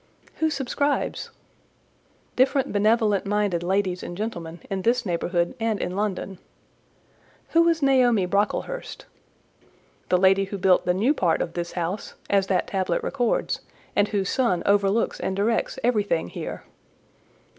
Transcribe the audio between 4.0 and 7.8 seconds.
and gentlemen in this neighbourhood and in London." "Who